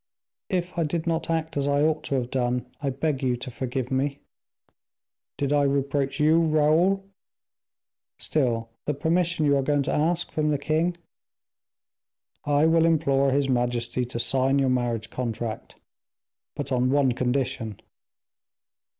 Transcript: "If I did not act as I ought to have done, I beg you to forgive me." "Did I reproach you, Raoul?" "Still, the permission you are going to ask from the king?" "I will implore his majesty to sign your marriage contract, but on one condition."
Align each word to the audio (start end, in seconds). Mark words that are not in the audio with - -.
"If 0.49 0.75
I 0.79 0.83
did 0.83 1.05
not 1.05 1.29
act 1.29 1.55
as 1.57 1.67
I 1.67 1.83
ought 1.83 2.03
to 2.05 2.15
have 2.15 2.31
done, 2.31 2.65
I 2.81 2.89
beg 2.89 3.21
you 3.21 3.35
to 3.35 3.51
forgive 3.51 3.91
me." 3.91 4.17
"Did 5.37 5.53
I 5.53 5.61
reproach 5.61 6.19
you, 6.19 6.41
Raoul?" 6.41 7.05
"Still, 8.17 8.71
the 8.85 8.95
permission 8.95 9.45
you 9.45 9.55
are 9.57 9.61
going 9.61 9.83
to 9.83 9.93
ask 9.93 10.31
from 10.31 10.49
the 10.49 10.57
king?" 10.57 10.97
"I 12.45 12.65
will 12.65 12.85
implore 12.87 13.29
his 13.31 13.47
majesty 13.47 14.03
to 14.05 14.17
sign 14.17 14.57
your 14.57 14.69
marriage 14.71 15.11
contract, 15.11 15.75
but 16.55 16.71
on 16.71 16.89
one 16.89 17.11
condition." 17.11 17.79